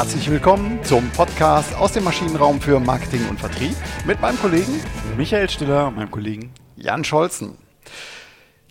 Herzlich 0.00 0.30
willkommen 0.30 0.82
zum 0.82 1.10
Podcast 1.10 1.76
aus 1.76 1.92
dem 1.92 2.04
Maschinenraum 2.04 2.58
für 2.58 2.80
Marketing 2.80 3.28
und 3.28 3.38
Vertrieb 3.38 3.76
mit 4.06 4.18
meinem 4.18 4.38
Kollegen 4.40 4.80
Michael 5.18 5.50
Stiller 5.50 5.88
und 5.88 5.96
meinem 5.96 6.10
Kollegen 6.10 6.54
Jan 6.74 7.04
Scholzen. 7.04 7.58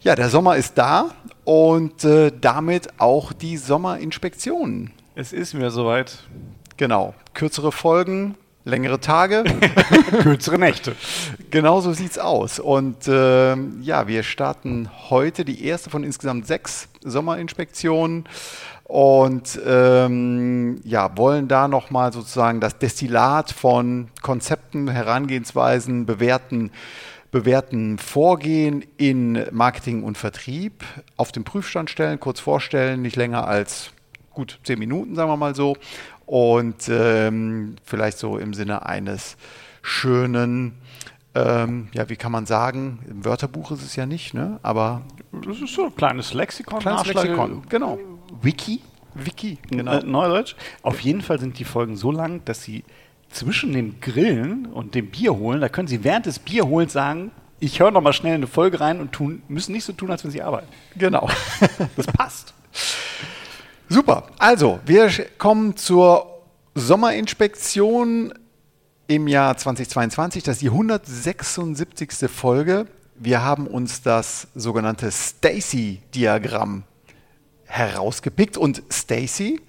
Ja, 0.02 0.16
der 0.16 0.32
Sommer 0.32 0.56
ist 0.56 0.76
da 0.80 1.12
und 1.44 2.04
äh, 2.04 2.32
damit 2.42 3.00
auch 3.00 3.32
die 3.32 3.58
Sommerinspektionen. 3.58 4.90
Es 5.14 5.32
ist 5.32 5.56
wieder 5.56 5.70
soweit. 5.70 6.18
Genau, 6.78 7.14
kürzere 7.36 7.72
Folgen, 7.72 8.34
längere 8.64 9.00
Tage, 9.00 9.44
kürzere 10.24 10.58
Nächte. 10.58 10.96
Genau 11.52 11.80
so 11.80 11.94
sieht's 11.94 12.18
aus. 12.18 12.58
Und 12.58 13.08
äh, 13.08 13.56
ja, 13.82 14.08
wir 14.08 14.24
starten 14.24 14.90
heute 15.12 15.46
die 15.46 15.64
erste 15.64 15.92
von 15.92 16.04
insgesamt 16.04 16.48
sechs 16.48 16.88
Sommerinspektionen 17.04 18.28
und 18.90 19.62
ähm, 19.68 20.82
ja, 20.84 21.16
wollen 21.16 21.48
da 21.48 21.68
nochmal 21.68 22.12
sozusagen 22.12 22.60
das 22.60 22.80
Destillat 22.80 23.52
von 23.52 24.08
Konzepten, 24.24 24.88
Herangehensweisen, 24.88 26.08
bewerten, 26.08 26.72
bewährten 27.30 28.00
Vorgehen 28.00 28.84
in 28.98 29.46
Marketing 29.52 30.02
und 30.02 30.18
Vertrieb 30.18 30.84
auf 31.18 31.32
den 31.32 31.44
Prüfstand 31.44 31.92
stellen, 31.92 32.20
kurz 32.20 32.40
vorstellen, 32.40 33.04
nicht 33.04 33.16
länger 33.16 33.48
als 33.48 33.92
gut 34.32 34.60
zehn 34.64 34.80
Minuten, 34.80 35.14
sagen 35.14 35.30
wir 35.30 35.38
mal 35.38 35.54
so. 35.54 35.78
Und 36.26 36.90
ähm, 36.90 37.76
vielleicht 37.84 38.18
so 38.18 38.40
im 38.40 38.56
Sinne 38.56 38.88
eines 38.88 39.38
schönen, 39.84 40.74
ähm, 41.36 41.90
ja, 41.94 42.10
wie 42.10 42.16
kann 42.16 42.32
man 42.32 42.48
sagen, 42.48 43.06
im 43.08 43.24
Wörterbuch 43.24 43.70
ist 43.70 43.84
es 43.84 43.96
ja 43.96 44.08
nicht, 44.08 44.34
ne? 44.34 44.60
aber. 44.64 45.04
Das 45.46 45.62
ist 45.62 45.76
so 45.76 45.86
ein 45.86 45.96
kleines 45.96 46.34
Lexikon. 46.34 46.80
Kleines 46.80 47.06
Lexikon, 47.06 47.62
genau. 47.70 48.00
Wiki. 48.42 48.82
Wiki, 49.14 49.58
genau. 49.70 49.94
Äh, 49.94 50.04
Neudeutsch. 50.04 50.56
Auf 50.82 51.00
jeden 51.02 51.22
Fall 51.22 51.40
sind 51.40 51.60
die 51.60 51.64
Folgen 51.66 51.96
so 51.96 52.12
lang, 52.12 52.42
dass 52.46 52.64
sie 52.64 52.84
zwischen 53.30 53.74
dem 53.74 54.00
Grillen 54.02 54.66
und 54.68 54.96
dem 54.96 55.10
Bier 55.10 55.36
holen, 55.36 55.62
da 55.62 55.70
können 55.70 55.88
sie 55.88 56.04
während 56.04 56.26
des 56.26 56.40
Bierholens 56.40 56.94
sagen, 56.94 57.32
ich 57.60 57.80
höre 57.80 57.92
noch 57.92 58.02
mal 58.02 58.14
schnell 58.14 58.36
eine 58.36 58.48
Folge 58.48 58.80
rein 58.80 59.02
und 59.02 59.12
tun, 59.12 59.42
müssen 59.48 59.74
nicht 59.74 59.84
so 59.84 59.94
tun, 59.94 60.12
als 60.12 60.24
wenn 60.24 60.32
sie 60.32 60.42
arbeiten. 60.42 60.68
Genau. 60.98 61.30
das 61.96 62.08
passt. 62.08 62.54
Super. 63.90 64.28
Also, 64.38 64.80
wir 64.86 65.10
kommen 65.38 65.76
zur 65.76 66.42
Sommerinspektion 66.76 68.34
im 69.08 69.28
Jahr 69.28 69.58
2022. 69.58 70.44
Das 70.44 70.58
ist 70.58 70.62
die 70.62 70.70
176. 70.70 72.30
Folge. 72.30 72.88
Wir 73.16 73.44
haben 73.44 73.68
uns 73.68 74.02
das 74.02 74.48
sogenannte 74.56 75.12
Stacy-Diagramm 75.12 76.84
herausgepickt. 77.70 78.58
Und 78.58 78.84
Stacy, 78.92 79.62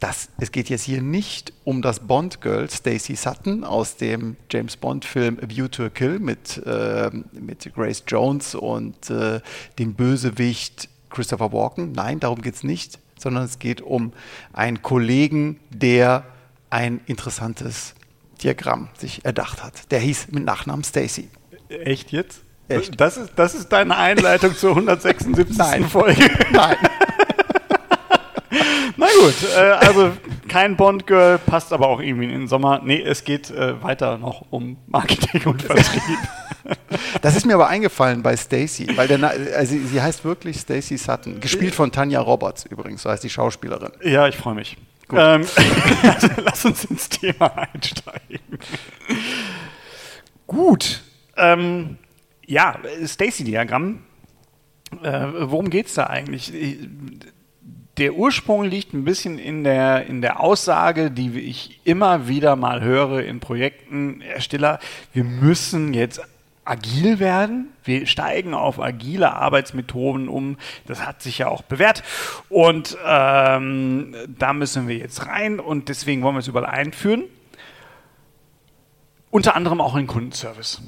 das, 0.00 0.30
es 0.38 0.50
geht 0.50 0.68
jetzt 0.68 0.84
hier 0.84 1.02
nicht 1.02 1.52
um 1.64 1.82
das 1.82 2.00
Bond-Girl 2.00 2.68
Stacy 2.70 3.14
Sutton 3.14 3.64
aus 3.64 3.96
dem 3.96 4.36
James 4.50 4.76
Bond-Film 4.76 5.38
A 5.42 5.48
View 5.48 5.68
to 5.68 5.84
a 5.84 5.88
Kill 5.90 6.18
mit, 6.18 6.60
äh, 6.66 7.10
mit 7.32 7.72
Grace 7.74 8.02
Jones 8.06 8.54
und 8.54 9.10
äh, 9.10 9.40
dem 9.78 9.94
Bösewicht 9.94 10.88
Christopher 11.10 11.52
Walken. 11.52 11.92
Nein, 11.92 12.20
darum 12.20 12.40
geht 12.40 12.54
es 12.54 12.64
nicht, 12.64 12.98
sondern 13.18 13.44
es 13.44 13.58
geht 13.58 13.80
um 13.80 14.12
einen 14.52 14.82
Kollegen, 14.82 15.60
der 15.70 16.24
ein 16.70 17.00
interessantes 17.06 17.94
Diagramm 18.42 18.88
sich 18.98 19.24
erdacht 19.24 19.62
hat. 19.62 19.90
Der 19.92 20.00
hieß 20.00 20.28
mit 20.30 20.44
Nachnamen 20.44 20.84
Stacy. 20.84 21.28
Echt 21.68 22.12
jetzt? 22.12 22.42
Echt? 22.68 23.00
Das 23.00 23.16
ist, 23.16 23.32
das 23.36 23.54
ist 23.54 23.68
deine 23.68 23.96
Einleitung 23.96 24.56
zur 24.56 24.70
176. 24.76 25.56
Nein. 25.56 25.84
Folge. 25.84 26.30
Nein. 26.50 26.76
Na 29.02 29.08
gut, 29.20 29.34
äh, 29.56 29.58
also 29.58 30.12
kein 30.46 30.76
Bond-Girl, 30.76 31.38
passt 31.38 31.72
aber 31.72 31.88
auch 31.88 32.00
irgendwie 32.00 32.26
in 32.26 32.30
den 32.30 32.46
Sommer. 32.46 32.80
Nee, 32.84 33.02
es 33.02 33.24
geht 33.24 33.50
äh, 33.50 33.82
weiter 33.82 34.16
noch 34.16 34.46
um 34.50 34.76
Marketing 34.86 35.42
und 35.44 35.62
Vertrieb. 35.62 36.18
Das 37.22 37.34
ist 37.34 37.44
mir 37.44 37.54
aber 37.54 37.66
eingefallen 37.66 38.22
bei 38.22 38.36
Stacy, 38.36 38.86
weil 38.96 39.08
der, 39.08 39.20
also 39.56 39.76
sie 39.76 40.00
heißt 40.00 40.24
wirklich 40.24 40.60
Stacy 40.60 40.96
Sutton, 40.96 41.40
gespielt 41.40 41.74
von 41.74 41.90
Tanja 41.90 42.20
Roberts 42.20 42.66
übrigens, 42.66 43.02
so 43.02 43.10
heißt 43.10 43.24
die 43.24 43.30
Schauspielerin. 43.30 43.90
Ja, 44.04 44.28
ich 44.28 44.36
freue 44.36 44.54
mich. 44.54 44.76
Ähm, 45.12 45.44
also, 46.02 46.28
lass 46.44 46.64
uns 46.64 46.84
ins 46.84 47.08
Thema 47.08 47.52
einsteigen. 47.58 48.38
Gut. 50.46 51.02
Ähm, 51.36 51.98
ja, 52.46 52.78
Stacy-Diagramm. 53.04 54.04
Äh, 55.02 55.26
worum 55.40 55.68
geht 55.68 55.88
es 55.88 55.94
da 55.94 56.06
eigentlich? 56.06 56.52
Der 57.98 58.14
Ursprung 58.14 58.64
liegt 58.64 58.94
ein 58.94 59.04
bisschen 59.04 59.38
in 59.38 59.64
der, 59.64 60.06
in 60.06 60.22
der 60.22 60.40
Aussage, 60.40 61.10
die 61.10 61.38
ich 61.40 61.80
immer 61.84 62.26
wieder 62.26 62.56
mal 62.56 62.80
höre 62.80 63.22
in 63.22 63.40
Projekten, 63.40 64.22
Ersteller, 64.22 64.78
wir 65.12 65.24
müssen 65.24 65.92
jetzt 65.92 66.22
agil 66.64 67.18
werden. 67.18 67.68
Wir 67.84 68.06
steigen 68.06 68.54
auf 68.54 68.80
agile 68.80 69.34
Arbeitsmethoden 69.34 70.28
um. 70.28 70.56
Das 70.86 71.04
hat 71.04 71.20
sich 71.20 71.38
ja 71.38 71.48
auch 71.48 71.62
bewährt. 71.62 72.02
Und 72.48 72.96
ähm, 73.04 74.14
da 74.38 74.52
müssen 74.52 74.88
wir 74.88 74.96
jetzt 74.96 75.26
rein 75.26 75.60
und 75.60 75.88
deswegen 75.88 76.22
wollen 76.22 76.36
wir 76.36 76.40
es 76.40 76.48
überall 76.48 76.66
einführen. 76.66 77.24
Unter 79.30 79.54
anderem 79.54 79.80
auch 79.80 79.96
in 79.96 80.06
Kundenservice. 80.06 80.80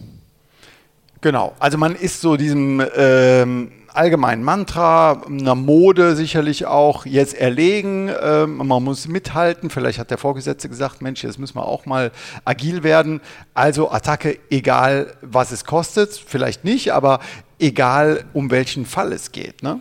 Genau. 1.21 1.55
Also 1.59 1.77
man 1.77 1.97
ist 1.97 2.21
so 2.21 2.37
diesem 2.37 2.83
ähm 2.97 3.73
allgemeinen 3.95 4.43
Mantra, 4.43 5.23
einer 5.27 5.55
Mode 5.55 6.17
sicherlich 6.17 6.67
auch 6.67 7.07
jetzt 7.07 7.35
erlegen. 7.35 8.11
Ähm, 8.21 8.57
man 8.59 8.83
muss 8.83 9.09
mithalten. 9.09 9.71
Vielleicht 9.71 9.99
hat 9.99 10.11
der 10.11 10.19
Vorgesetzte 10.19 10.69
gesagt, 10.69 11.01
Mensch, 11.01 11.23
jetzt 11.23 11.39
müssen 11.39 11.57
wir 11.57 11.67
auch 11.67 11.87
mal 11.87 12.11
agil 12.45 12.83
werden. 12.83 13.21
Also 13.55 13.91
Attacke, 13.91 14.39
egal 14.51 15.15
was 15.23 15.53
es 15.53 15.65
kostet. 15.65 16.13
Vielleicht 16.13 16.65
nicht, 16.65 16.93
aber 16.93 17.21
egal 17.59 18.25
um 18.33 18.51
welchen 18.51 18.85
Fall 18.85 19.13
es 19.13 19.33
geht. 19.33 19.63
Ne? 19.63 19.81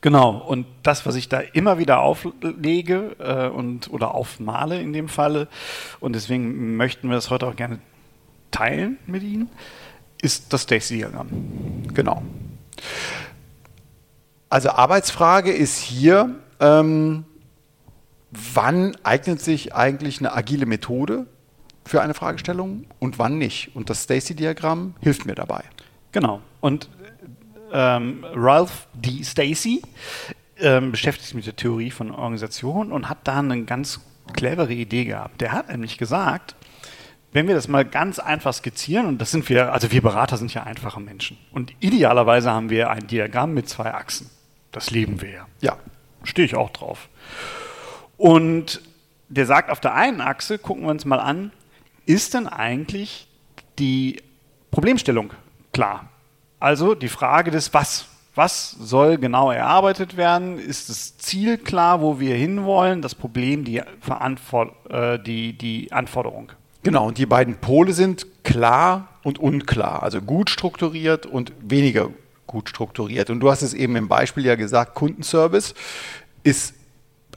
Genau, 0.00 0.36
und 0.36 0.66
das, 0.82 1.06
was 1.06 1.14
ich 1.14 1.30
da 1.30 1.40
immer 1.40 1.78
wieder 1.78 2.00
auflege 2.00 3.16
äh, 3.18 3.48
und 3.48 3.90
oder 3.90 4.14
aufmale 4.14 4.78
in 4.78 4.92
dem 4.92 5.08
Falle, 5.08 5.48
und 5.98 6.14
deswegen 6.14 6.76
möchten 6.76 7.08
wir 7.08 7.14
das 7.14 7.30
heute 7.30 7.46
auch 7.46 7.56
gerne 7.56 7.78
teilen 8.50 8.98
mit 9.06 9.22
Ihnen, 9.22 9.48
ist 10.20 10.52
das 10.52 10.62
Stacy-Diagramm. 10.62 11.28
Genau. 11.94 12.22
Also 14.54 14.70
Arbeitsfrage 14.70 15.50
ist 15.50 15.80
hier, 15.80 16.36
ähm, 16.60 17.24
wann 18.30 18.96
eignet 19.02 19.40
sich 19.40 19.74
eigentlich 19.74 20.20
eine 20.20 20.32
agile 20.32 20.64
Methode 20.64 21.26
für 21.84 22.00
eine 22.00 22.14
Fragestellung 22.14 22.86
und 23.00 23.18
wann 23.18 23.36
nicht? 23.36 23.74
Und 23.74 23.90
das 23.90 24.04
Stacy-Diagramm 24.04 24.94
hilft 25.00 25.26
mir 25.26 25.34
dabei. 25.34 25.64
Genau. 26.12 26.40
Und 26.60 26.88
ähm, 27.72 28.24
Ralph 28.32 28.86
D. 28.92 29.24
Stacy 29.24 29.82
ähm, 30.58 30.92
beschäftigt 30.92 31.26
sich 31.26 31.34
mit 31.34 31.46
der 31.46 31.56
Theorie 31.56 31.90
von 31.90 32.12
Organisationen 32.12 32.92
und 32.92 33.08
hat 33.08 33.18
da 33.24 33.40
eine 33.40 33.64
ganz 33.64 34.02
clevere 34.34 34.72
Idee 34.72 35.04
gehabt. 35.04 35.40
Der 35.40 35.50
hat 35.50 35.68
nämlich 35.68 35.98
gesagt, 35.98 36.54
wenn 37.32 37.48
wir 37.48 37.56
das 37.56 37.66
mal 37.66 37.84
ganz 37.84 38.20
einfach 38.20 38.54
skizzieren, 38.54 39.06
und 39.06 39.20
das 39.20 39.32
sind 39.32 39.48
wir, 39.48 39.72
also 39.72 39.90
wir 39.90 40.00
Berater 40.00 40.36
sind 40.36 40.54
ja 40.54 40.62
einfache 40.62 41.00
Menschen. 41.00 41.38
Und 41.50 41.72
idealerweise 41.80 42.52
haben 42.52 42.70
wir 42.70 42.90
ein 42.90 43.08
Diagramm 43.08 43.52
mit 43.52 43.68
zwei 43.68 43.92
Achsen. 43.92 44.30
Das 44.74 44.90
lieben 44.90 45.22
wir 45.22 45.30
ja. 45.30 45.46
Ja. 45.60 45.76
Stehe 46.24 46.46
ich 46.46 46.56
auch 46.56 46.70
drauf. 46.70 47.08
Und 48.16 48.82
der 49.28 49.46
sagt, 49.46 49.70
auf 49.70 49.78
der 49.80 49.94
einen 49.94 50.20
Achse, 50.20 50.58
gucken 50.58 50.84
wir 50.84 50.90
uns 50.90 51.04
mal 51.04 51.20
an, 51.20 51.52
ist 52.06 52.34
denn 52.34 52.48
eigentlich 52.48 53.28
die 53.78 54.20
Problemstellung 54.70 55.32
klar? 55.72 56.08
Also 56.58 56.94
die 56.94 57.08
Frage 57.08 57.50
des 57.50 57.72
Was. 57.72 58.08
Was 58.36 58.72
soll 58.72 59.18
genau 59.18 59.52
erarbeitet 59.52 60.16
werden? 60.16 60.58
Ist 60.58 60.88
das 60.88 61.16
Ziel 61.18 61.56
klar, 61.56 62.00
wo 62.00 62.18
wir 62.18 62.34
hinwollen? 62.34 63.00
Das 63.00 63.14
Problem, 63.14 63.64
die, 63.64 63.78
äh, 63.78 65.18
die, 65.20 65.52
die 65.56 65.92
Anforderung. 65.92 66.50
Genau, 66.82 67.06
und 67.06 67.18
die 67.18 67.26
beiden 67.26 67.58
Pole 67.58 67.92
sind 67.92 68.26
klar 68.42 69.06
und 69.22 69.38
unklar, 69.38 70.02
also 70.02 70.20
gut 70.20 70.50
strukturiert 70.50 71.26
und 71.26 71.52
weniger 71.60 72.10
gut 72.46 72.68
strukturiert. 72.68 73.30
Und 73.30 73.40
du 73.40 73.50
hast 73.50 73.62
es 73.62 73.74
eben 73.74 73.96
im 73.96 74.08
Beispiel 74.08 74.44
ja 74.44 74.54
gesagt, 74.54 74.94
Kundenservice 74.94 75.74
ist 76.42 76.74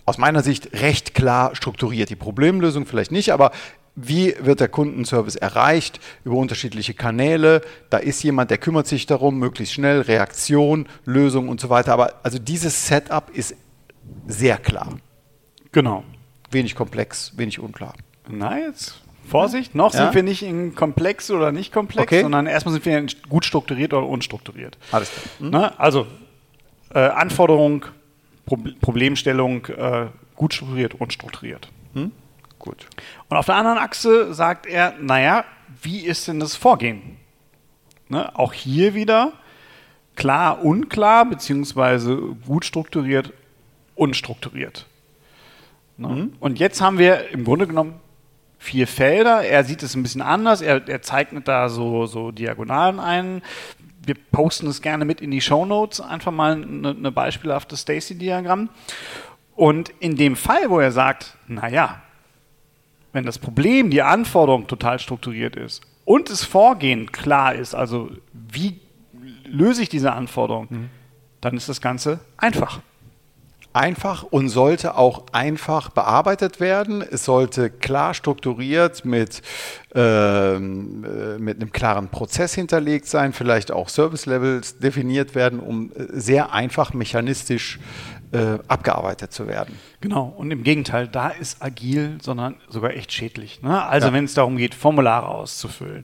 aus 0.06 0.18
meiner 0.18 0.42
Sicht 0.42 0.74
recht 0.74 1.14
klar 1.14 1.56
strukturiert. 1.56 2.10
Die 2.10 2.16
Problemlösung 2.16 2.86
vielleicht 2.86 3.12
nicht, 3.12 3.32
aber 3.32 3.52
wie 3.96 4.36
wird 4.40 4.60
der 4.60 4.68
Kundenservice 4.68 5.36
erreicht? 5.36 6.00
Über 6.24 6.36
unterschiedliche 6.36 6.94
Kanäle. 6.94 7.62
Da 7.90 7.98
ist 7.98 8.22
jemand, 8.24 8.52
der 8.52 8.60
kümmert 8.60 8.88
sich 8.88 9.08
darum, 9.08 9.40
möglichst 9.40 9.74
schnell, 9.74 10.02
Reaktion, 10.02 10.88
Lösung 11.04 11.50
und 11.50 11.60
so 11.60 11.70
weiter. 11.70 11.94
Aber 11.94 12.14
also 12.24 12.38
dieses 12.38 12.88
Setup 12.88 13.30
ist 13.32 13.56
sehr 14.28 14.58
klar. 14.58 15.00
Genau. 15.72 16.04
Wenig 16.52 16.76
komplex, 16.76 17.36
wenig 17.38 17.60
unklar. 17.60 17.94
Na, 18.30 18.60
jetzt 18.60 19.02
Vorsicht, 19.28 19.76
noch 19.76 19.94
ja? 19.94 20.06
sind 20.06 20.16
wir 20.16 20.24
nicht 20.24 20.44
in 20.44 20.76
komplex 20.76 21.30
oder 21.30 21.52
nicht 21.52 21.72
komplex, 21.72 22.12
okay. 22.12 22.22
sondern 22.22 22.48
erstmal 22.48 22.74
sind 22.74 22.86
wir 22.86 23.06
gut 23.30 23.46
strukturiert 23.46 23.94
oder 23.94 24.08
unstrukturiert. 24.08 24.78
Alles 24.92 25.12
klar. 25.12 25.26
Mhm. 25.40 25.50
Ne? 25.50 25.80
Also 25.80 26.08
äh, 26.94 27.00
Anforderung, 27.00 27.86
Pro 28.46 28.58
Problemstellung, 28.82 29.66
äh, 29.66 30.08
gut 30.36 30.54
strukturiert, 30.54 30.96
unstrukturiert. 30.96 31.70
Mhm. 31.94 32.12
Gut. 32.60 32.88
Und 33.30 33.38
auf 33.38 33.46
der 33.46 33.56
anderen 33.56 33.78
Achse 33.78 34.34
sagt 34.34 34.66
er, 34.66 34.94
naja, 35.00 35.46
wie 35.82 36.00
ist 36.00 36.28
denn 36.28 36.40
das 36.40 36.56
Vorgehen? 36.56 37.18
Ne? 38.10 38.36
Auch 38.38 38.54
hier 38.54 38.94
wieder 38.94 39.34
klar, 40.16 40.64
unklar, 40.64 41.26
beziehungsweise 41.26 42.18
gut 42.46 42.66
strukturiert, 42.66 43.34
unstrukturiert. 43.96 44.86
Ne? 45.98 46.08
Mhm. 46.08 46.34
Und 46.40 46.60
jetzt 46.60 46.82
haben 46.82 46.98
wir 46.98 47.30
im 47.30 47.44
Grunde 47.44 47.68
genommen 47.68 48.00
vier 48.58 48.88
Felder. 48.88 49.44
Er 49.44 49.64
sieht 49.64 49.84
es 49.84 49.96
ein 49.96 50.04
bisschen 50.04 50.22
anders. 50.22 50.62
Er, 50.62 50.88
er 50.88 51.02
zeichnet 51.02 51.48
da 51.48 51.70
so, 51.70 52.06
so 52.06 52.32
Diagonalen 52.32 53.00
ein. 53.00 53.42
Wir 54.06 54.16
posten 54.32 54.68
es 54.68 54.82
gerne 54.82 55.06
mit 55.06 55.22
in 55.22 55.32
die 55.32 55.42
Show 55.42 55.66
Notes. 55.66 56.02
Einfach 56.02 56.32
mal 56.32 56.54
eine, 56.54 56.90
eine 56.90 57.12
beispielhafte 57.12 57.76
Stacy-Diagramm. 57.76 58.70
Und 59.56 59.90
in 60.00 60.16
dem 60.16 60.36
Fall, 60.36 60.70
wo 60.70 60.80
er 60.80 60.92
sagt, 60.92 61.36
naja, 61.48 62.02
wenn 63.12 63.26
das 63.26 63.40
Problem, 63.40 63.90
die 63.90 64.04
Anforderung 64.04 64.68
total 64.68 65.00
strukturiert 65.00 65.56
ist 65.56 65.82
und 66.06 66.30
das 66.30 66.44
Vorgehen 66.44 67.12
klar 67.12 67.56
ist, 67.56 67.74
also 67.74 68.12
wie 68.32 68.80
löse 69.44 69.82
ich 69.82 69.90
diese 69.90 70.14
Anforderung, 70.14 70.68
mhm. 70.70 70.90
dann 71.42 71.58
ist 71.58 71.70
das 71.70 71.82
Ganze 71.82 72.20
einfach 72.38 72.82
einfach 73.78 74.24
und 74.24 74.50
sollte 74.50 74.98
auch 74.98 75.26
einfach 75.32 75.90
bearbeitet 75.90 76.60
werden. 76.60 77.02
Es 77.04 77.26
sollte 77.26 77.70
klar 77.70 78.16
strukturiert 78.16 79.06
mit, 79.06 79.44
ähm, 79.94 81.06
äh, 81.06 81.38
mit 81.38 81.62
einem 81.62 81.72
klaren 81.72 82.10
Prozess 82.10 82.56
hinterlegt 82.56 83.06
sein, 83.06 83.34
vielleicht 83.34 83.72
auch 83.72 83.90
Service-Levels 83.90 84.80
definiert 84.80 85.36
werden, 85.36 85.60
um 85.60 85.92
äh, 85.92 86.06
sehr 86.10 86.54
einfach 86.54 86.94
mechanistisch 86.94 87.80
äh, 88.32 88.58
abgearbeitet 88.68 89.32
zu 89.32 89.48
werden. 89.48 89.78
Genau, 90.02 90.34
und 90.36 90.52
im 90.52 90.64
Gegenteil, 90.64 91.08
da 91.08 91.30
ist 91.30 91.62
agil, 91.62 92.18
sondern 92.22 92.56
sogar 92.70 92.92
echt 92.92 93.14
schädlich. 93.14 93.62
Ne? 93.62 93.84
Also 93.84 94.08
ja. 94.08 94.14
wenn 94.14 94.26
es 94.26 94.34
darum 94.34 94.58
geht, 94.58 94.74
Formulare 94.74 95.28
auszufüllen, 95.28 96.04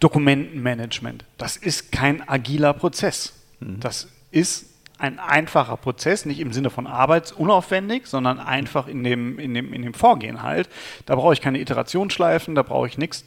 Dokumentenmanagement, 0.00 1.24
das 1.36 1.56
ist 1.56 1.90
kein 1.90 2.26
agiler 2.28 2.72
Prozess. 2.72 3.32
Mhm. 3.60 3.80
Das 3.80 4.08
ist 4.30 4.77
ein 4.98 5.18
einfacher 5.20 5.76
Prozess, 5.76 6.26
nicht 6.26 6.40
im 6.40 6.52
Sinne 6.52 6.70
von 6.70 6.86
arbeitsunaufwendig, 6.86 8.06
sondern 8.06 8.38
einfach 8.40 8.88
in 8.88 9.04
dem, 9.04 9.38
in 9.38 9.54
dem, 9.54 9.72
in 9.72 9.82
dem 9.82 9.94
Vorgehen 9.94 10.42
halt. 10.42 10.68
Da 11.06 11.14
brauche 11.14 11.32
ich 11.32 11.40
keine 11.40 11.60
Iterationsschleifen, 11.60 12.56
da 12.56 12.62
brauche 12.62 12.88
ich 12.88 12.98
nichts. 12.98 13.24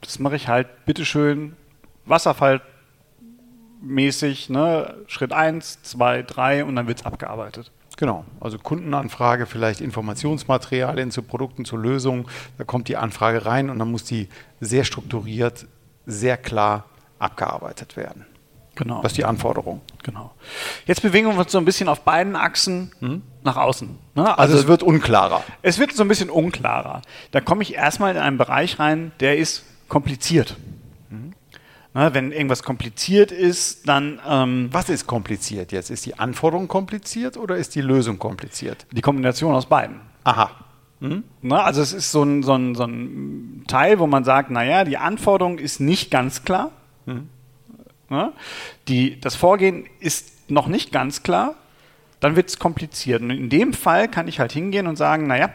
Das 0.00 0.20
mache 0.20 0.36
ich 0.36 0.48
halt 0.48 0.68
bitteschön 0.86 1.56
wasserfallmäßig, 2.04 4.48
ne? 4.48 4.94
Schritt 5.08 5.32
1, 5.32 5.82
2, 5.82 6.22
3 6.22 6.64
und 6.64 6.76
dann 6.76 6.86
wird 6.86 7.00
es 7.00 7.06
abgearbeitet. 7.06 7.72
Genau, 7.96 8.24
also 8.40 8.58
Kundenanfrage, 8.58 9.46
vielleicht 9.46 9.80
Informationsmaterialien 9.80 11.10
zu 11.10 11.22
Produkten, 11.22 11.64
zu 11.64 11.78
Lösungen. 11.78 12.26
Da 12.58 12.64
kommt 12.64 12.88
die 12.88 12.96
Anfrage 12.96 13.46
rein 13.46 13.70
und 13.70 13.78
dann 13.78 13.90
muss 13.90 14.04
die 14.04 14.28
sehr 14.60 14.84
strukturiert, 14.84 15.66
sehr 16.04 16.36
klar 16.36 16.84
abgearbeitet 17.18 17.96
werden. 17.96 18.26
Genau. 18.74 19.00
Das 19.00 19.12
ist 19.12 19.16
die 19.16 19.24
Anforderung. 19.24 19.80
Genau. 20.06 20.30
Jetzt 20.86 21.02
bewegen 21.02 21.26
wir 21.28 21.36
uns 21.36 21.50
so 21.50 21.58
ein 21.58 21.64
bisschen 21.64 21.88
auf 21.88 22.02
beiden 22.02 22.36
Achsen 22.36 22.92
mhm. 23.00 23.22
nach 23.42 23.56
außen. 23.56 23.88
Ne? 24.14 24.22
Also, 24.22 24.40
also, 24.40 24.58
es 24.58 24.66
wird 24.68 24.84
unklarer. 24.84 25.42
Es 25.62 25.80
wird 25.80 25.92
so 25.92 26.04
ein 26.04 26.08
bisschen 26.08 26.30
unklarer. 26.30 27.02
Da 27.32 27.40
komme 27.40 27.62
ich 27.62 27.74
erstmal 27.74 28.14
in 28.14 28.22
einen 28.22 28.38
Bereich 28.38 28.78
rein, 28.78 29.10
der 29.18 29.36
ist 29.36 29.64
kompliziert. 29.88 30.56
Mhm. 31.10 31.32
Ne, 31.92 32.14
wenn 32.14 32.30
irgendwas 32.30 32.62
kompliziert 32.62 33.32
ist, 33.32 33.88
dann. 33.88 34.20
Ähm, 34.24 34.68
Was 34.70 34.90
ist 34.90 35.08
kompliziert 35.08 35.72
jetzt? 35.72 35.90
Ist 35.90 36.06
die 36.06 36.16
Anforderung 36.16 36.68
kompliziert 36.68 37.36
oder 37.36 37.56
ist 37.56 37.74
die 37.74 37.80
Lösung 37.80 38.20
kompliziert? 38.20 38.86
Die 38.92 39.02
Kombination 39.02 39.56
aus 39.56 39.66
beiden. 39.66 40.00
Aha. 40.22 40.52
Mhm. 41.00 41.24
Ne, 41.42 41.60
also 41.60 41.82
es 41.82 41.92
ist 41.92 42.12
so 42.12 42.22
ein, 42.22 42.44
so, 42.44 42.54
ein, 42.54 42.76
so 42.76 42.84
ein 42.84 43.64
Teil, 43.66 43.98
wo 43.98 44.06
man 44.06 44.22
sagt, 44.22 44.52
naja, 44.52 44.84
die 44.84 44.98
Anforderung 44.98 45.58
ist 45.58 45.80
nicht 45.80 46.12
ganz 46.12 46.44
klar. 46.44 46.70
Mhm. 47.06 47.28
Ne? 48.08 48.32
Die, 48.88 49.20
das 49.20 49.34
Vorgehen 49.34 49.86
ist 50.00 50.50
noch 50.50 50.68
nicht 50.68 50.92
ganz 50.92 51.22
klar, 51.22 51.54
dann 52.20 52.36
wird 52.36 52.48
es 52.48 52.58
kompliziert. 52.58 53.22
Und 53.22 53.30
in 53.30 53.48
dem 53.48 53.72
Fall 53.72 54.08
kann 54.08 54.28
ich 54.28 54.40
halt 54.40 54.52
hingehen 54.52 54.86
und 54.86 54.96
sagen, 54.96 55.26
naja, 55.26 55.50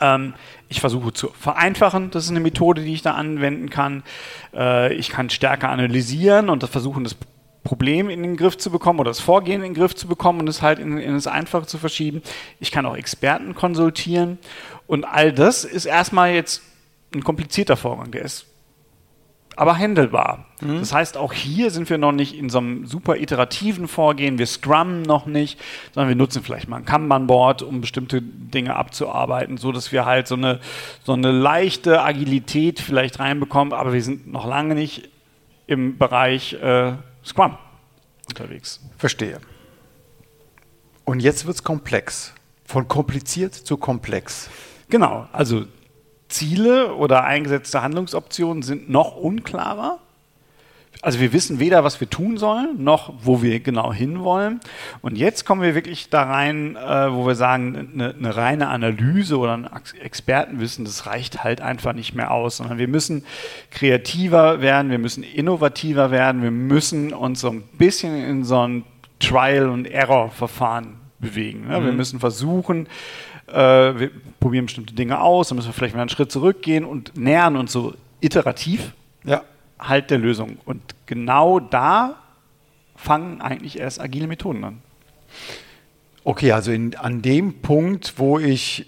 ähm, 0.00 0.34
ich 0.68 0.80
versuche 0.80 1.12
zu 1.12 1.28
vereinfachen, 1.28 2.10
das 2.10 2.24
ist 2.24 2.30
eine 2.30 2.40
Methode, 2.40 2.82
die 2.82 2.94
ich 2.94 3.02
da 3.02 3.14
anwenden 3.14 3.70
kann. 3.70 4.02
Äh, 4.52 4.94
ich 4.94 5.10
kann 5.10 5.30
stärker 5.30 5.70
analysieren 5.70 6.48
und 6.48 6.62
das 6.62 6.70
versuchen, 6.70 7.04
das 7.04 7.16
Problem 7.62 8.10
in 8.10 8.22
den 8.22 8.36
Griff 8.36 8.58
zu 8.58 8.70
bekommen 8.70 9.00
oder 9.00 9.10
das 9.10 9.20
Vorgehen 9.20 9.62
in 9.62 9.72
den 9.72 9.74
Griff 9.74 9.94
zu 9.94 10.06
bekommen 10.06 10.40
und 10.40 10.48
es 10.48 10.60
halt 10.60 10.78
in, 10.78 10.98
in 10.98 11.14
das 11.14 11.26
Einfache 11.26 11.66
zu 11.66 11.78
verschieben. 11.78 12.22
Ich 12.60 12.70
kann 12.70 12.84
auch 12.84 12.96
Experten 12.96 13.54
konsultieren 13.54 14.38
und 14.86 15.04
all 15.04 15.32
das 15.32 15.64
ist 15.64 15.86
erstmal 15.86 16.32
jetzt 16.32 16.62
ein 17.14 17.24
komplizierter 17.24 17.76
Vorgang. 17.76 18.10
Der 18.10 18.22
ist 18.22 18.46
aber 19.56 19.78
handelbar. 19.78 20.46
Mhm. 20.60 20.78
Das 20.78 20.92
heißt, 20.92 21.16
auch 21.16 21.32
hier 21.32 21.70
sind 21.70 21.88
wir 21.90 21.98
noch 21.98 22.12
nicht 22.12 22.36
in 22.36 22.48
so 22.48 22.58
einem 22.58 22.86
super 22.86 23.16
iterativen 23.16 23.88
Vorgehen. 23.88 24.38
Wir 24.38 24.46
scrummen 24.46 25.02
noch 25.02 25.26
nicht, 25.26 25.60
sondern 25.92 26.08
wir 26.08 26.16
nutzen 26.16 26.42
vielleicht 26.42 26.68
mal 26.68 26.78
ein 26.78 26.84
Kanban-Board, 26.84 27.62
um 27.62 27.80
bestimmte 27.80 28.20
Dinge 28.22 28.76
abzuarbeiten, 28.76 29.56
so 29.56 29.72
dass 29.72 29.92
wir 29.92 30.06
halt 30.06 30.26
so 30.26 30.34
eine, 30.34 30.60
so 31.04 31.12
eine 31.12 31.30
leichte 31.30 32.02
Agilität 32.02 32.80
vielleicht 32.80 33.20
reinbekommen. 33.20 33.72
Aber 33.72 33.92
wir 33.92 34.02
sind 34.02 34.30
noch 34.30 34.46
lange 34.46 34.74
nicht 34.74 35.08
im 35.66 35.98
Bereich 35.98 36.54
äh, 36.54 36.92
Scrum 37.24 37.56
unterwegs. 38.28 38.80
Verstehe. 38.98 39.40
Und 41.04 41.20
jetzt 41.20 41.46
wird 41.46 41.56
es 41.56 41.62
komplex. 41.62 42.34
Von 42.64 42.88
kompliziert 42.88 43.54
zu 43.54 43.76
komplex. 43.76 44.48
Genau. 44.88 45.28
Also 45.32 45.66
Ziele 46.34 46.94
oder 46.96 47.22
eingesetzte 47.22 47.80
Handlungsoptionen 47.80 48.64
sind 48.64 48.90
noch 48.90 49.16
unklarer. 49.16 50.00
Also 51.00 51.20
wir 51.20 51.32
wissen 51.32 51.60
weder, 51.60 51.84
was 51.84 52.00
wir 52.00 52.10
tun 52.10 52.38
sollen, 52.38 52.82
noch 52.82 53.12
wo 53.22 53.40
wir 53.40 53.60
genau 53.60 53.92
hinwollen. 53.92 54.58
Und 55.00 55.16
jetzt 55.16 55.44
kommen 55.44 55.62
wir 55.62 55.76
wirklich 55.76 56.08
da 56.08 56.24
rein, 56.24 56.74
äh, 56.74 57.12
wo 57.12 57.24
wir 57.26 57.36
sagen, 57.36 57.90
eine, 57.94 58.14
eine, 58.14 58.36
reine 58.36 58.68
Analyse 58.68 59.38
oder 59.38 59.54
ein 59.54 59.68
Expertenwissen, 60.00 60.84
das 60.84 61.06
reicht 61.06 61.44
halt 61.44 61.60
einfach 61.60 61.92
nicht 61.92 62.14
mehr 62.14 62.32
aus, 62.32 62.56
sondern 62.56 62.78
wir 62.78 62.88
müssen 62.88 63.24
kreativer 63.70 64.60
werden, 64.60 64.90
wir 64.90 64.98
müssen 64.98 65.22
innovativer 65.22 66.10
werden, 66.10 66.42
wir 66.42 66.50
müssen 66.50 67.12
uns 67.12 67.40
so 67.40 67.50
ein 67.50 67.62
bisschen 67.78 68.16
in 68.16 68.44
so 68.44 68.60
ein 68.60 68.84
Trial- 69.20 69.68
und 69.68 69.86
Error-Verfahren 69.86 71.03
bewegen. 71.24 71.68
Ne? 71.68 71.80
Mhm. 71.80 71.84
Wir 71.86 71.92
müssen 71.92 72.20
versuchen, 72.20 72.86
äh, 73.46 73.54
wir 73.54 74.10
probieren 74.40 74.66
bestimmte 74.66 74.94
Dinge 74.94 75.20
aus, 75.20 75.48
dann 75.48 75.56
müssen 75.56 75.68
wir 75.68 75.72
vielleicht 75.72 75.94
mal 75.94 76.02
einen 76.02 76.10
Schritt 76.10 76.30
zurückgehen 76.30 76.84
und 76.84 77.16
nähern 77.16 77.56
uns 77.56 77.72
so 77.72 77.94
iterativ 78.20 78.92
ja. 79.24 79.42
halt 79.78 80.10
der 80.10 80.18
Lösung. 80.18 80.58
Und 80.64 80.82
genau 81.06 81.60
da 81.60 82.16
fangen 82.96 83.40
eigentlich 83.40 83.78
erst 83.78 84.00
agile 84.00 84.26
Methoden 84.26 84.64
an. 84.64 84.82
Okay, 86.24 86.52
also 86.52 86.72
in, 86.72 86.96
an 86.96 87.20
dem 87.20 87.60
Punkt, 87.60 88.14
wo 88.16 88.38
ich, 88.38 88.86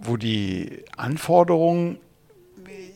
wo 0.00 0.16
die 0.16 0.82
Anforderungen 0.96 1.98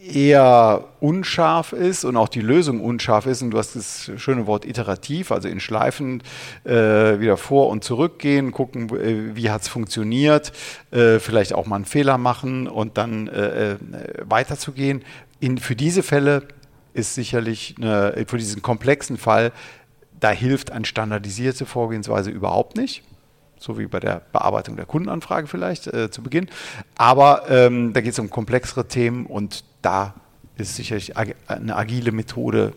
eher 0.09 0.85
unscharf 1.01 1.73
ist 1.73 2.05
und 2.05 2.17
auch 2.17 2.29
die 2.29 2.41
Lösung 2.41 2.81
unscharf 2.81 3.27
ist. 3.27 3.43
Und 3.43 3.51
du 3.51 3.59
hast 3.59 3.77
das 3.77 4.11
schöne 4.17 4.47
Wort 4.47 4.65
iterativ, 4.65 5.31
also 5.31 5.49
in 5.49 5.61
Schleifen 5.61 6.23
äh, 6.65 6.73
wieder 7.21 7.37
vor 7.37 7.69
und 7.69 7.85
zurück 7.85 8.19
gehen, 8.19 8.53
gucken, 8.53 8.89
äh, 8.91 9.37
wie 9.37 9.51
hat 9.51 9.63
es 9.63 9.69
funktioniert, 9.69 10.53
äh, 10.91 11.19
vielleicht 11.19 11.53
auch 11.53 11.67
mal 11.67 11.77
einen 11.77 11.85
Fehler 11.85 12.19
machen 12.19 12.67
und 12.67 12.99
dann 12.99 13.29
äh, 13.29 13.73
äh, 13.73 13.77
weiterzugehen. 14.25 15.03
In, 15.41 15.59
für 15.59 15.77
diese 15.77 16.03
Fälle 16.03 16.49
ist 16.95 17.15
sicherlich, 17.15 17.77
eine, 17.79 18.25
für 18.27 18.39
diesen 18.39 18.63
komplexen 18.63 19.19
Fall, 19.19 19.53
da 20.19 20.31
hilft 20.31 20.73
eine 20.73 20.85
standardisierte 20.85 21.65
Vorgehensweise 21.65 22.31
überhaupt 22.31 22.77
nicht 22.77 23.05
so 23.61 23.79
wie 23.79 23.87
bei 23.87 24.01
der 24.01 24.23
Bearbeitung 24.33 24.77
der 24.77 24.87
Kundenanfrage 24.87 25.47
vielleicht 25.47 25.87
äh, 25.89 26.11
zu 26.11 26.23
Beginn. 26.23 26.49
Aber 26.97 27.51
ähm, 27.51 27.93
da 27.93 28.01
geht 28.01 28.13
es 28.13 28.19
um 28.19 28.31
komplexere 28.31 28.87
Themen 28.87 29.27
und 29.27 29.65
da 29.83 30.15
ist 30.57 30.77
sicherlich 30.77 31.17
eine 31.17 31.77
agile 31.77 32.13
Methode 32.13 32.75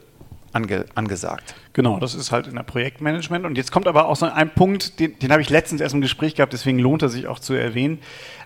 ange, 0.53 0.85
angesagt. 0.95 1.55
Genau, 1.73 1.99
das 1.99 2.13
ist 2.13 2.31
halt 2.31 2.47
in 2.47 2.55
der 2.55 2.63
Projektmanagement. 2.63 3.45
Und 3.45 3.57
jetzt 3.57 3.71
kommt 3.71 3.87
aber 3.87 4.07
auch 4.07 4.15
so 4.15 4.25
ein 4.25 4.53
Punkt, 4.53 4.99
den, 4.99 5.17
den 5.19 5.31
habe 5.31 5.41
ich 5.41 5.49
letztens 5.49 5.81
erst 5.81 5.95
im 5.95 6.01
Gespräch 6.01 6.35
gehabt, 6.35 6.53
deswegen 6.53 6.79
lohnt 6.79 7.01
er 7.01 7.09
sich 7.09 7.27
auch 7.27 7.39
zu 7.39 7.53
erwähnen. 7.53 7.99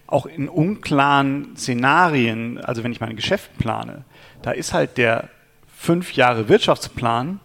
Auch 0.07 0.25
in 0.25 0.47
unklaren 0.47 1.55
Szenarien, 1.57 2.59
also 2.59 2.83
wenn 2.83 2.91
ich 2.91 3.01
mein 3.01 3.15
Geschäft 3.15 3.57
plane, 3.57 4.05
da 4.41 4.51
ist 4.51 4.73
halt 4.73 4.97
der 4.97 5.29
fünf 5.75 6.13
Jahre 6.13 6.47
Wirtschaftsplan 6.47 7.39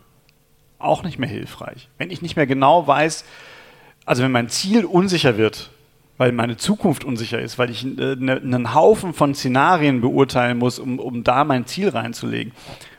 auch 0.78 1.02
nicht 1.02 1.18
mehr 1.18 1.28
hilfreich. 1.28 1.88
Wenn 1.98 2.10
ich 2.10 2.22
nicht 2.22 2.36
mehr 2.36 2.46
genau 2.46 2.86
weiß, 2.86 3.24
also 4.04 4.22
wenn 4.22 4.32
mein 4.32 4.48
Ziel 4.48 4.84
unsicher 4.84 5.36
wird, 5.36 5.70
weil 6.20 6.32
meine 6.32 6.58
Zukunft 6.58 7.02
unsicher 7.02 7.40
ist, 7.40 7.58
weil 7.58 7.70
ich 7.70 7.82
äh, 7.82 8.14
ne, 8.14 8.36
einen 8.36 8.74
Haufen 8.74 9.14
von 9.14 9.34
Szenarien 9.34 10.02
beurteilen 10.02 10.58
muss, 10.58 10.78
um, 10.78 10.98
um 10.98 11.24
da 11.24 11.44
mein 11.44 11.64
Ziel 11.64 11.88
reinzulegen. 11.88 12.52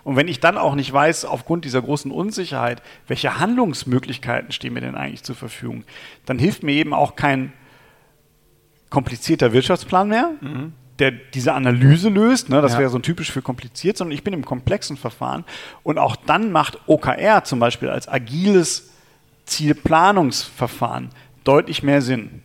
Und 0.03 0.15
wenn 0.15 0.27
ich 0.27 0.39
dann 0.39 0.57
auch 0.57 0.73
nicht 0.73 0.91
weiß, 0.91 1.25
aufgrund 1.25 1.63
dieser 1.63 1.83
großen 1.83 2.09
Unsicherheit, 2.09 2.81
welche 3.05 3.37
Handlungsmöglichkeiten 3.37 4.51
stehen 4.51 4.73
mir 4.73 4.81
denn 4.81 4.95
eigentlich 4.95 5.21
zur 5.21 5.35
Verfügung, 5.35 5.83
dann 6.25 6.39
hilft 6.39 6.63
mir 6.63 6.71
eben 6.71 6.95
auch 6.95 7.15
kein 7.15 7.53
komplizierter 8.89 9.53
Wirtschaftsplan 9.53 10.09
mehr, 10.09 10.31
mhm. 10.41 10.73
der 10.97 11.11
diese 11.11 11.53
Analyse 11.53 12.09
löst, 12.09 12.49
ne, 12.49 12.59
das 12.59 12.73
Ja. 12.73 12.79
wäre 12.79 12.89
so 12.89 12.97
typisch 12.97 13.31
für 13.31 13.43
kompliziert, 13.43 13.97
sondern 13.97 14.15
ich 14.15 14.23
bin 14.23 14.33
im 14.33 14.45
komplexen 14.45 14.97
Verfahren 14.97 15.45
und 15.83 15.99
auch 15.99 16.15
dann 16.15 16.51
macht 16.51 16.79
OKR 16.87 17.43
zum 17.43 17.59
Beispiel 17.59 17.89
als 17.89 18.07
agiles 18.07 18.89
Zielplanungsverfahren 19.45 21.09
deutlich 21.43 21.83
mehr 21.83 22.01
Sinn. 22.01 22.41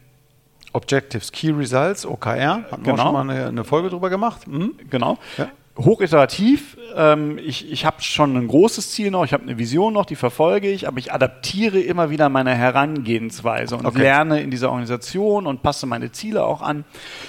Objectives, 0.76 1.33
Key 1.33 1.50
Results, 1.50 2.04
OKR. 2.06 2.64
Hatten 2.71 2.85
wir 2.85 2.92
Genau. 2.92 2.95
auch 2.95 3.06
schon 3.06 3.12
mal 3.14 3.30
eine, 3.30 3.47
eine 3.49 3.64
Folge 3.64 3.88
drüber 3.90 4.11
gemacht. 4.11 4.47
Mhm. 4.47 4.75
Genau. 4.90 5.18
Ja. 5.38 5.49
Hochiterativ. 5.78 6.76
Ähm, 6.95 7.38
ich 7.38 7.71
ich 7.71 7.85
habe 7.85 8.02
schon 8.02 8.37
ein 8.37 8.49
großes 8.49 8.92
Ziel 8.92 9.11
noch, 9.11 9.25
ich 9.25 9.33
habe 9.33 9.42
eine 9.42 9.59
Vision 9.59 9.92
noch, 9.92 10.06
die 10.06 10.16
verfolge 10.16 10.71
ich, 10.71 10.88
aber 10.88 10.99
ich 10.99 11.12
adaptiere 11.12 11.78
immer 11.80 12.09
wieder 12.11 12.28
meine 12.28 12.54
Herangehensweise 12.54 13.76
und 13.76 13.85
Okay. 13.87 14.00
lerne 14.00 14.40
in 14.40 14.50
dieser 14.50 14.68
Organisation 14.71 15.47
und 15.47 15.62
passe 15.62 15.87
meine 15.87 16.12
Ziele 16.12 16.45
auch 16.45 16.62
an, 16.62 16.85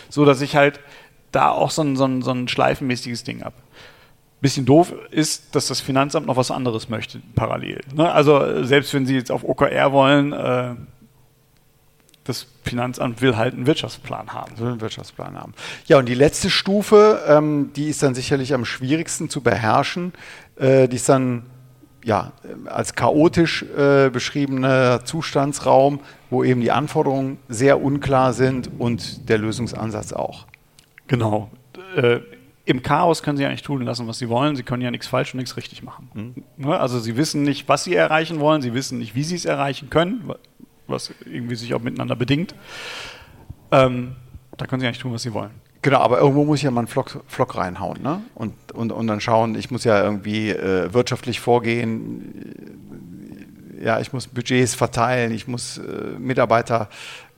so 0.10 0.24
dass 0.25 0.42
ich 0.42 0.56
halt 0.56 0.80
da 1.32 1.50
auch 1.51 1.72
so 1.72 1.82
ein, 1.82 1.96
so 1.98 2.06
ein, 2.06 2.22
so 2.22 2.32
ein 2.32 2.48
schleifenmäßiges 2.48 3.24
Ding 3.25 3.44
habe. 3.44 3.56
Bisschen 4.39 4.66
doof 4.66 4.94
ist, 5.12 5.56
dass 5.56 5.68
das 5.68 5.82
Finanzamt 5.82 6.27
noch 6.27 6.38
was 6.38 6.51
anderes 6.51 6.89
möchte, 6.89 7.20
parallel. 7.36 7.82
Ne? 7.96 8.10
Also 8.12 8.39
äh, 8.42 8.63
selbst 8.66 8.94
wenn 8.94 9.06
Sie 9.06 9.16
jetzt 9.16 9.32
auf 9.32 9.44
OKR 9.44 9.92
wollen, 9.92 10.32
äh, 10.32 10.75
das 12.28 12.48
Finanzamt 12.64 13.22
will 13.22 13.38
halt 13.38 13.54
einen 13.54 13.66
Wirtschaftsplan 13.66 14.34
haben. 14.34 14.56
So 14.58 14.66
einen 14.66 14.82
Wirtschaftsplan 14.82 15.36
haben. 15.36 15.54
Ja, 15.86 15.98
und 15.98 16.08
die 16.08 16.16
letzte 16.16 16.50
Stufe, 16.50 17.24
ähm, 17.28 17.72
die 17.76 17.90
ist 17.90 18.04
dann 18.04 18.16
sicherlich 18.16 18.54
am 18.54 18.66
schwierigsten 18.66 19.30
zu 19.30 19.42
beherrschen. 19.42 20.14
Äh, 20.58 20.88
die 20.88 20.98
ist 20.98 21.10
dann 21.10 21.44
ja, 22.04 22.32
als 22.66 22.96
chaotisch 22.96 23.64
äh, 23.64 24.10
beschriebener 24.10 25.04
Zustandsraum, 25.04 26.00
wo 26.30 26.42
eben 26.44 26.62
die 26.62 26.72
Anforderungen 26.72 27.38
sehr 27.50 27.82
unklar 27.82 28.32
sind 28.32 28.70
und 28.80 29.28
der 29.28 29.38
Lösungsansatz 29.38 30.14
auch. 30.14 30.46
Genau. 31.08 31.50
Äh, 31.98 32.20
Im 32.64 32.82
Chaos 32.82 33.24
können 33.24 33.36
Sie 33.36 33.44
ja 33.44 33.50
nicht 33.50 33.66
tun 33.66 33.82
lassen, 33.82 34.08
was 34.08 34.20
Sie 34.20 34.30
wollen. 34.30 34.56
Sie 34.56 34.64
können 34.64 34.82
ja 34.84 34.92
nichts 34.92 35.08
falsch 35.08 35.34
und 35.34 35.40
nichts 35.40 35.58
richtig 35.58 35.84
machen. 35.84 36.46
Ne? 36.56 36.80
Also 36.80 37.00
Sie 37.00 37.18
wissen 37.18 37.44
nicht, 37.44 37.68
was 37.68 37.84
Sie 37.84 37.96
erreichen 37.96 38.40
wollen. 38.40 38.62
Sie 38.62 38.74
wissen 38.74 39.00
nicht, 39.00 39.14
wie 39.16 39.24
Sie 39.24 39.36
es 39.36 39.44
erreichen 39.44 39.90
können, 39.90 40.32
was 40.88 41.13
irgendwie 41.25 41.56
sich 41.56 41.74
auch 41.74 41.82
miteinander 41.82 42.15
bedingt. 42.15 42.56
Ähm, 43.72 44.15
da 44.58 44.65
können 44.65 44.82
Sie 44.82 44.88
nicht 44.88 45.01
tun, 45.01 45.13
was 45.13 45.24
Sie 45.24 45.34
wollen. 45.34 45.51
Genau, 45.82 46.00
aber 46.00 46.20
irgendwo 46.20 46.44
muss 46.44 46.58
ich 46.58 46.63
ja 46.63 46.72
mal 46.72 46.82
einen 46.82 46.88
Flock, 46.88 47.24
Flock 47.27 47.56
reinhauen 47.56 48.01
ne? 48.01 48.22
und, 48.36 48.53
und, 48.74 48.91
und 48.91 49.08
dann 49.08 49.22
schauen, 49.22 49.56
ich 49.56 49.72
muss 49.72 49.84
ja 49.84 50.03
irgendwie 50.03 50.50
äh, 50.50 50.94
wirtschaftlich 50.94 51.39
vorgehen, 51.39 52.56
ja, 53.82 54.00
ich 54.00 54.12
muss 54.12 54.27
Budgets 54.27 54.75
verteilen, 54.75 55.32
ich 55.32 55.48
muss 55.48 55.77
äh, 55.77 55.82
Mitarbeiter 56.17 56.89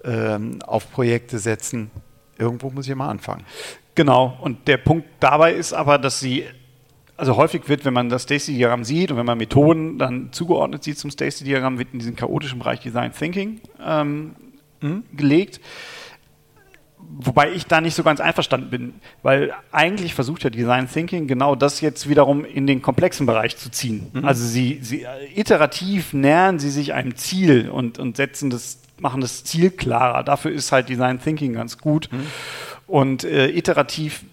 ähm, 0.03 0.61
auf 0.65 0.91
Projekte 0.91 1.37
setzen. 1.37 1.91
Irgendwo 2.37 2.69
muss 2.69 2.85
ich 2.85 2.89
ja 2.89 2.95
mal 2.95 3.09
anfangen. 3.09 3.45
Genau. 3.95 4.37
Und 4.41 4.67
der 4.67 4.77
Punkt 4.77 5.07
dabei 5.19 5.53
ist 5.53 5.73
aber, 5.73 5.97
dass 5.97 6.19
Sie, 6.19 6.45
also 7.19 7.35
häufig 7.35 7.67
wird, 7.67 7.85
wenn 7.85 7.93
man 7.93 8.09
das 8.09 8.23
Stacy-Diagramm 8.23 8.83
sieht 8.83 9.11
und 9.11 9.17
wenn 9.17 9.25
man 9.25 9.37
Methoden 9.37 9.97
dann 9.97 10.31
zugeordnet 10.31 10.83
sieht 10.83 10.97
zum 10.97 11.11
Stacy-Diagramm, 11.11 11.77
wird 11.77 11.89
in 11.93 11.99
diesen 11.99 12.15
chaotischen 12.15 12.59
Bereich 12.59 12.79
Design 12.79 13.11
Thinking 13.11 13.59
ähm, 13.85 14.35
gelegt. 15.13 15.59
Wobei 16.97 17.51
ich 17.51 17.65
da 17.65 17.81
nicht 17.81 17.95
so 17.95 18.03
ganz 18.03 18.19
einverstanden 18.19 18.69
bin, 18.69 18.93
weil 19.23 19.53
eigentlich 19.71 20.13
versucht 20.13 20.43
ja 20.43 20.49
Design 20.49 20.87
Thinking 20.87 21.27
genau 21.27 21.55
das 21.55 21.81
jetzt 21.81 22.07
wiederum 22.07 22.45
in 22.45 22.67
den 22.67 22.81
komplexen 22.81 23.25
Bereich 23.25 23.57
zu 23.57 23.69
ziehen. 23.69 24.07
Also 24.23 24.45
sie, 24.45 24.79
sie 24.81 25.03
äh, 25.03 25.39
iterativ 25.39 26.13
nähern 26.13 26.59
sie 26.59 26.69
sich 26.69 26.93
einem 26.93 27.15
Ziel 27.15 27.69
und, 27.69 27.99
und 27.99 28.15
setzen 28.15 28.49
das, 28.49 28.79
machen 28.99 29.21
das 29.21 29.43
Ziel 29.43 29.71
klarer. 29.71 30.23
Dafür 30.23 30.51
ist 30.51 30.71
halt 30.71 30.87
Design 30.87 31.19
Thinking 31.19 31.53
ganz 31.53 31.77
gut. 31.77 32.09
Und 32.85 33.23
äh, 33.23 33.49
iterativ 33.49 34.23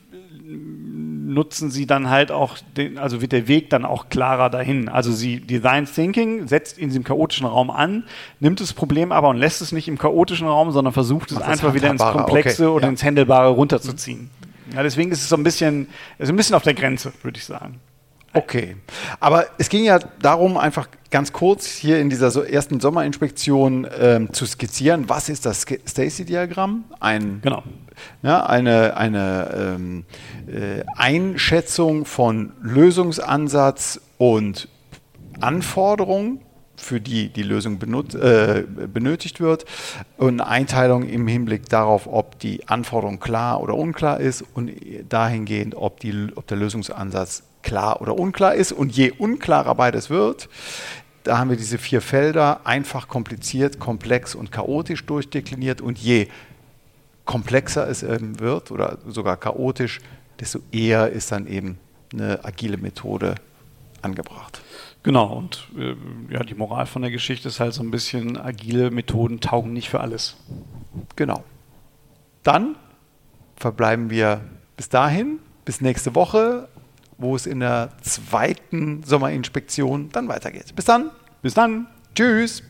nutzen 1.37 1.71
sie 1.71 1.87
dann 1.87 2.09
halt 2.09 2.33
auch, 2.33 2.57
den, 2.77 2.97
also 2.97 3.21
wird 3.21 3.33
der 3.33 3.47
Weg 3.47 3.69
dann 3.69 3.85
auch 3.85 4.09
klarer 4.09 4.49
dahin. 4.49 4.89
Also 4.89 5.13
sie 5.13 5.39
Design 5.39 5.85
Thinking 5.85 6.49
setzt 6.49 6.79
in 6.79 6.89
diesem 6.89 7.05
chaotischen 7.05 7.47
Raum 7.47 7.71
an, 7.71 8.05
nimmt 8.41 8.59
das 8.61 8.73
Problem 8.73 9.13
aber 9.13 9.29
und 9.29 9.37
lässt 9.37 9.61
es 9.61 9.71
nicht 9.71 9.87
im 9.87 9.99
chaotischen 9.99 10.49
Raum, 10.49 10.73
sondern 10.73 10.95
versucht 10.95 11.31
es 11.31 11.39
einfach 11.39 11.75
wieder 11.75 11.91
ins 11.91 12.03
Komplexe 12.03 12.65
okay, 12.65 12.75
oder 12.75 12.85
ja. 12.87 12.91
ins 12.91 13.03
Händelbare 13.03 13.51
runterzuziehen. 13.51 14.31
Ja, 14.75 14.83
deswegen 14.83 15.13
ist 15.13 15.21
es 15.21 15.29
so 15.29 15.37
ein 15.37 15.45
bisschen, 15.45 15.89
also 16.19 16.33
ein 16.33 16.37
bisschen 16.37 16.57
auf 16.57 16.63
der 16.63 16.75
Grenze, 16.75 17.13
würde 17.23 17.39
ich 17.39 17.45
sagen. 17.45 17.81
Okay, 18.37 18.77
aber 19.19 19.47
es 19.57 19.71
ging 19.71 19.85
ja 19.85 19.99
darum, 20.21 20.59
einfach 20.59 20.89
ganz 21.11 21.33
kurz 21.33 21.69
hier 21.69 21.99
in 21.99 22.11
dieser 22.11 22.47
ersten 22.47 22.81
Sommerinspektion 22.81 23.87
ähm, 23.99 24.31
zu 24.31 24.45
skizzieren, 24.45 25.09
was 25.09 25.31
ist 25.31 25.47
das 25.47 25.63
Stacy-Diagramm? 25.63 26.85
Ein, 27.01 27.41
Genau. 27.41 27.63
ja, 28.23 28.45
eine 28.45 28.95
eine 28.99 29.77
ähm, 29.79 30.05
äh, 30.49 30.85
Einschätzung 30.97 32.05
von 32.05 32.53
Lösungsansatz 32.61 34.03
und 34.19 34.69
Anforderung, 35.41 36.43
für 36.77 37.01
die 37.01 37.31
die 37.31 37.43
Lösung 37.43 37.79
benut 37.79 38.15
äh, 38.15 38.65
benötigt 38.93 39.41
wird, 39.41 39.65
und 40.19 40.43
eine 40.43 40.47
Einteilung 40.47 41.09
im 41.09 41.27
Hinblick 41.27 41.71
darauf, 41.71 42.07
ob 42.07 42.39
die 42.39 42.69
Anforderung 42.69 43.19
klar 43.19 43.63
oder 43.63 43.77
unklar 43.77 44.21
ist 44.21 44.45
und 44.53 44.73
dahingehend, 45.09 45.75
ob, 45.75 46.01
die, 46.01 46.29
ob 46.35 46.47
der 46.49 46.59
Lösungsansatz 46.59 47.45
klar 47.67 48.01
oder 48.01 48.17
unklar 48.17 48.55
ist. 48.55 48.71
Und 48.71 48.97
je 48.97 49.11
unklarer 49.11 49.75
beides 49.75 50.09
wird, 50.09 50.49
da 51.25 51.39
haben 51.39 51.51
wir 51.51 51.57
diese 51.57 51.79
vier 51.79 52.01
Felder, 52.01 52.61
einfach, 52.65 53.09
kompliziert, 53.09 53.81
komplex 53.81 54.37
und 54.37 54.53
chaotisch 54.53 55.05
durchdekliniert. 55.05 55.81
Und 55.81 55.99
je 55.99 56.29
komplexer 57.25 57.89
es 57.89 58.05
eben 58.05 58.39
wird 58.39 58.71
oder 58.71 58.99
sogar 59.09 59.37
chaotisch, 59.37 60.01
desto 60.39 60.61
eher 60.71 61.11
ist 61.11 61.33
dann 61.33 61.49
eben 61.49 61.79
eine 62.13 62.45
agile 62.45 62.77
Methode 62.77 63.35
angebracht. 64.01 64.63
Genau, 65.03 65.37
und 65.37 65.69
äh, 65.77 65.97
ja, 66.33 66.45
die 66.45 66.55
Moral 66.55 66.87
von 66.87 67.03
der 67.03 67.11
Geschichte 67.11 67.49
ist 67.49 67.59
halt 67.59 67.75
so 67.75 67.83
ein 67.83 67.91
bisschen, 67.91 68.37
agile 68.37 68.93
Methoden 68.93 69.41
taugen 69.41 69.73
nicht 69.73 69.89
für 69.89 70.01
alles. 70.01 70.37
Genau. 71.17 71.43
Dann 72.45 72.77
verbleiben 73.57 74.11
wir 74.11 74.43
bis 74.77 74.89
dahin, 74.89 75.41
bis 75.65 75.81
nächste 75.81 76.15
Woche, 76.15 76.69
wo 77.19 77.37
es 77.37 77.47
in 77.47 77.61
der 77.61 77.91
zweiten 78.03 79.03
Sommerinspektion 79.03 80.11
dann 80.11 80.29
weitergeht. 80.29 80.75
Bis 80.75 80.85
dann. 80.85 81.11
Bis 81.43 81.55
dann! 81.55 81.87
Tschüss. 82.15 82.63